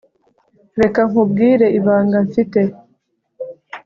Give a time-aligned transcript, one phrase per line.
[0.81, 2.59] reka nkubwire ibanga mfite